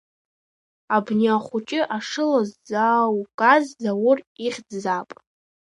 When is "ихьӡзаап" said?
4.45-5.09